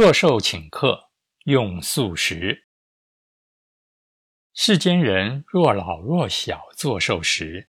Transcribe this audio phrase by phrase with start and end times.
[0.00, 1.10] 做寿请客
[1.46, 2.68] 用素食。
[4.54, 7.68] 世间人若老若小做寿时，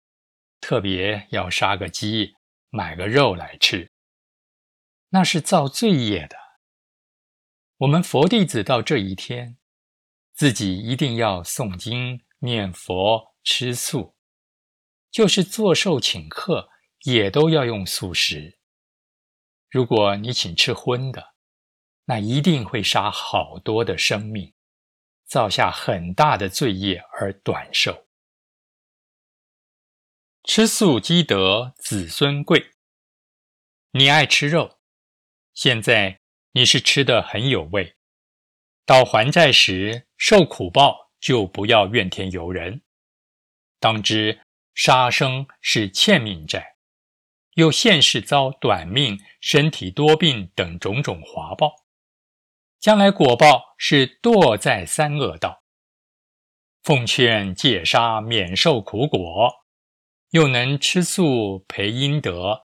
[0.59, 2.35] 特别要杀个鸡，
[2.69, 3.91] 买个肉来吃，
[5.09, 6.37] 那是造罪业的。
[7.77, 9.57] 我们佛弟子到这一天，
[10.35, 14.15] 自己一定要诵经、念佛、吃素，
[15.09, 16.69] 就是做寿请客，
[17.05, 18.59] 也都要用素食。
[19.71, 21.30] 如果你请吃荤的，
[22.05, 24.53] 那一定会杀好多的生命。
[25.25, 28.05] 造下很大的罪业而短寿。
[30.43, 32.71] 吃素积德，子孙贵。
[33.91, 34.79] 你爱吃肉，
[35.53, 36.19] 现在
[36.51, 37.95] 你是吃的很有味。
[38.85, 42.81] 到还债时受苦报，就不要怨天尤人。
[43.79, 44.41] 当知
[44.73, 46.75] 杀生是欠命债，
[47.53, 51.80] 又现世遭短命、身体多病等种种华报。
[52.81, 55.61] 将来果报是堕在三恶道。
[56.81, 59.51] 奉劝戒杀免受苦果，
[60.31, 62.65] 又能吃素培阴德，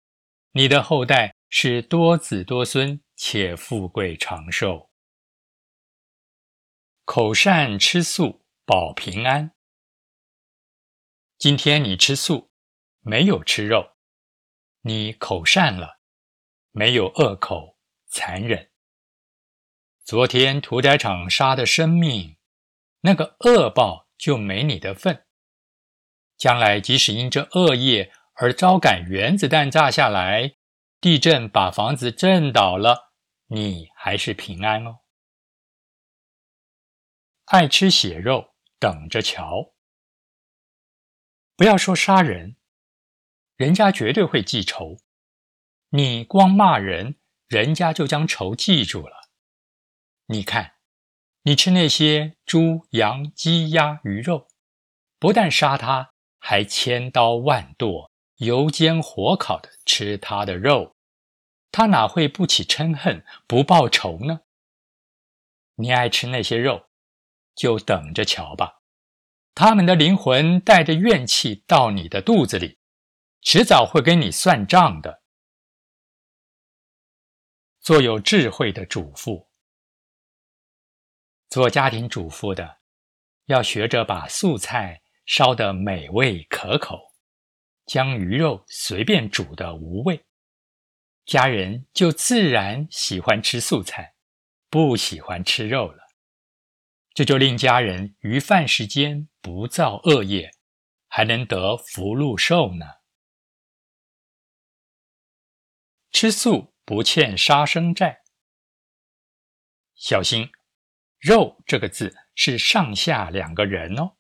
[0.51, 4.91] 你的后代是多子多孙，且富贵长寿。
[7.05, 9.53] 口善吃素保平安。
[11.39, 12.51] 今天你吃素，
[12.99, 13.93] 没有吃肉，
[14.81, 16.01] 你口善了，
[16.73, 18.70] 没有恶口残忍。
[20.05, 22.37] 昨天屠宰场杀的生命，
[23.03, 25.27] 那个恶报就没你的份。
[26.37, 30.57] 将来即使因这恶业而招感原子弹炸下来，
[31.01, 33.13] 地震把房子震倒了，
[33.47, 35.01] 你还是平安哦。
[37.45, 39.75] 爱吃血肉，等着瞧。
[41.57, 42.57] 不要说杀人，
[43.57, 44.97] 人家绝对会记仇。
[45.91, 49.20] 你光骂人，人家就将仇记住了。
[50.33, 50.75] 你看，
[51.43, 54.47] 你吃那些猪、羊、鸡、鸭、鱼肉，
[55.19, 60.95] 不但杀它，还千刀万剁、油煎火烤的吃它的肉，
[61.73, 64.43] 他哪会不起嗔恨、不报仇呢？
[65.75, 66.89] 你爱吃那些肉，
[67.57, 68.83] 就等着瞧吧，
[69.53, 72.79] 他们的灵魂带着怨气到你的肚子里，
[73.43, 75.25] 迟早会跟你算账的。
[77.81, 79.50] 做有智慧的主妇。
[81.51, 82.79] 做家庭主妇的，
[83.47, 87.13] 要学着把素菜烧得美味可口，
[87.87, 90.25] 将鱼肉随便煮的无味，
[91.25, 94.15] 家人就自然喜欢吃素菜，
[94.69, 96.07] 不喜欢吃肉了。
[97.15, 100.53] 这就令家人于饭时间不造恶业，
[101.09, 102.87] 还能得福禄寿呢。
[106.13, 108.23] 吃素不欠杀生债，
[109.97, 110.53] 小心。
[111.21, 114.17] 肉这个字是上下两个人哦。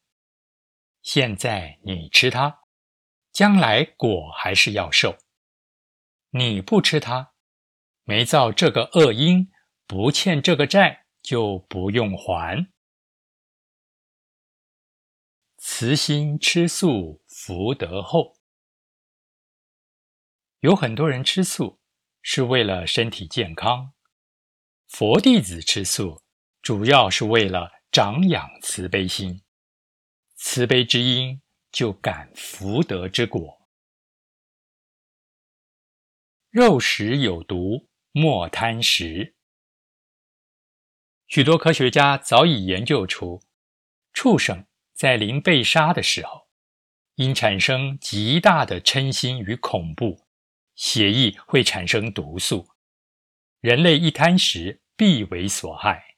[1.00, 2.60] 现在你吃它，
[3.32, 5.16] 将来果还是要受。
[6.30, 7.32] 你不吃它，
[8.04, 9.50] 没造这个恶因，
[9.86, 12.70] 不欠这个债，就不用还。
[15.56, 18.36] 慈心吃素，福德厚。
[20.58, 21.80] 有很多人吃素
[22.20, 23.94] 是为了身体健康，
[24.86, 26.22] 佛弟子吃素。
[26.62, 29.42] 主要是为了长养慈悲心，
[30.36, 31.40] 慈悲之因
[31.72, 33.66] 就感福德之果。
[36.50, 39.36] 肉食有毒，莫贪食。
[41.28, 43.40] 许多科学家早已研究出，
[44.12, 46.48] 畜生在临被杀的时候，
[47.14, 50.26] 因产生极大的嗔心与恐怖，
[50.74, 52.68] 血液会产生毒素，
[53.60, 56.09] 人类一贪食，必为所害。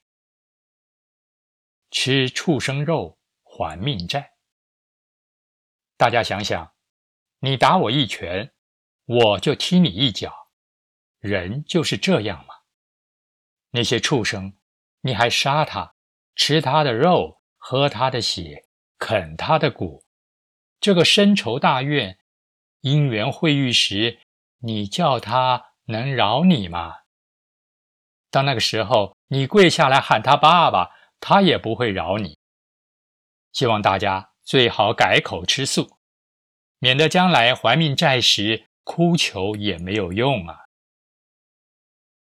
[1.93, 4.33] 吃畜生肉还命债。
[5.95, 6.73] 大家想想，
[7.37, 8.51] 你打我一拳，
[9.05, 10.33] 我就踢你一脚，
[11.19, 12.55] 人就是这样嘛。
[13.69, 14.57] 那些畜生，
[15.01, 15.93] 你还杀他，
[16.35, 18.67] 吃他的肉，喝他的血，
[18.97, 20.03] 啃他的骨，
[20.79, 22.17] 这个深仇大怨，
[22.81, 24.19] 因缘会遇时，
[24.57, 26.95] 你叫他能饶你吗？
[28.31, 30.89] 到那个时候，你跪下来喊他爸爸。
[31.25, 32.37] 他也不会饶你。
[33.53, 35.99] 希望大家最好改口吃素，
[36.79, 40.65] 免得将来还命债时哭求也没有用啊！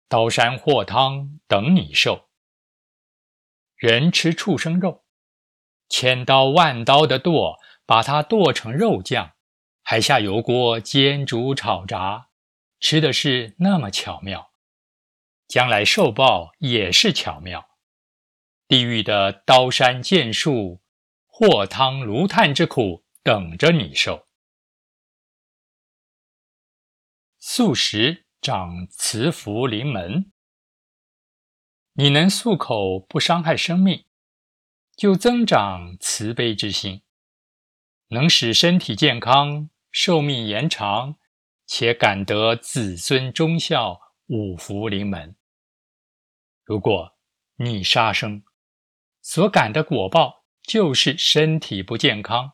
[0.07, 2.29] 刀山火汤等你受。
[3.75, 5.03] 人吃畜生肉，
[5.87, 9.35] 千刀万刀的剁，把它剁成肉酱，
[9.83, 12.29] 还下油锅煎煮炒炸，
[12.79, 14.51] 吃的是那么巧妙。
[15.47, 17.68] 将来受报也是巧妙。
[18.69, 20.79] 地狱的刀山剑树、
[21.25, 24.27] 火汤炉炭之苦等着你受。
[27.39, 30.31] 素食长慈福临门，
[31.93, 34.05] 你能漱口不伤害生命，
[34.95, 37.01] 就增长慈悲之心，
[38.09, 41.17] 能使身体健康、寿命延长，
[41.65, 45.35] 且感得子孙忠孝、五福临门。
[46.63, 47.17] 如果
[47.55, 48.43] 你杀生，
[49.21, 52.53] 所感的果报就是身体不健康、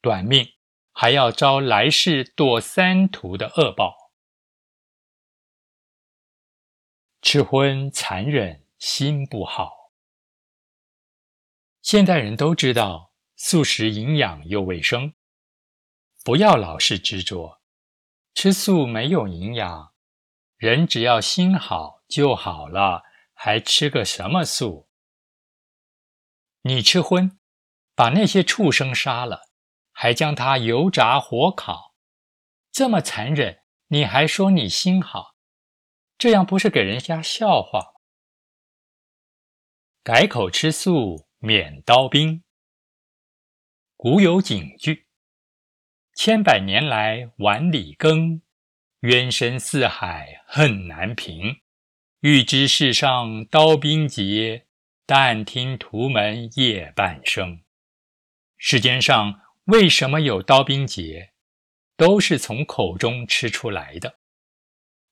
[0.00, 0.46] 短命，
[0.92, 4.12] 还要遭来世堕三途的恶报。
[7.20, 9.92] 吃荤残忍，心不好。
[11.80, 15.14] 现代人都知道素食营养又卫生，
[16.24, 17.60] 不要老是执着
[18.34, 19.94] 吃素没有营养，
[20.56, 23.02] 人只要心好就好了，
[23.34, 24.88] 还吃个什么素？
[26.62, 27.38] 你吃荤，
[27.94, 29.50] 把那些畜生杀了，
[29.90, 31.94] 还将它油炸火烤，
[32.70, 35.34] 这么残忍，你还说你心好？
[36.16, 37.94] 这样不是给人家笑话？
[40.04, 42.44] 改口吃素，免刀兵。
[43.96, 45.08] 古有警句
[46.14, 48.42] ：“千百年来碗里羹，
[49.00, 51.60] 冤深似海恨难平。
[52.20, 54.66] 欲知世上刀兵劫。”
[55.06, 57.62] 但听屠门夜半声。
[58.56, 61.32] 世间上为什么有刀兵劫？
[61.96, 64.18] 都是从口中吃出来的。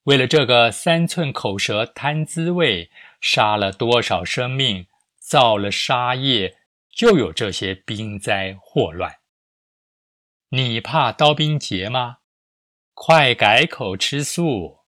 [0.04, 2.90] 为了这个三寸口舌贪滋味，
[3.20, 4.86] 杀了多少生命，
[5.18, 6.58] 造了杀业，
[6.90, 9.18] 就有这些兵灾祸乱。
[10.48, 12.18] 你怕刀兵劫吗？
[12.94, 14.79] 快改口吃素。